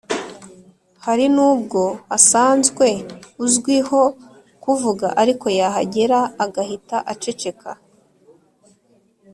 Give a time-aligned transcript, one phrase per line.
[1.05, 1.81] hari n’ubwo
[2.17, 2.85] asanzwe
[3.45, 4.01] uzwiho
[4.63, 7.69] kuvuga ariko yahagera agahita aceceka